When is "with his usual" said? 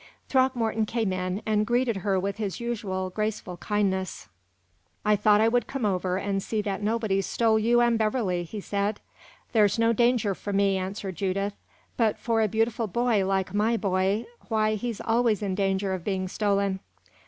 2.19-3.11